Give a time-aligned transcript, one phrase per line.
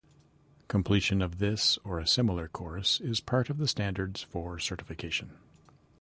[0.67, 5.37] Completion of this, or a similar course, is part of the standards for certification.